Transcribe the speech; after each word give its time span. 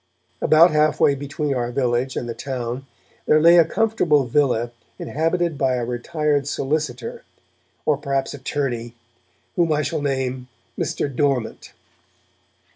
About 0.41 0.71
half 0.71 0.99
way 0.99 1.13
between 1.13 1.53
our 1.53 1.71
village 1.71 2.15
and 2.17 2.27
the 2.27 2.33
town 2.33 2.87
there 3.27 3.39
lay 3.39 3.57
a 3.59 3.65
comfortable 3.65 4.25
villa 4.25 4.71
inhabited 4.97 5.59
by 5.59 5.75
a 5.75 5.85
retired 5.85 6.47
solicitor, 6.47 7.23
or 7.85 7.97
perhaps 7.97 8.33
attorney, 8.33 8.95
whom 9.55 9.71
I 9.71 9.83
shall 9.83 10.01
name 10.01 10.47
Mr. 10.75 11.07
Dormant. 11.15 11.73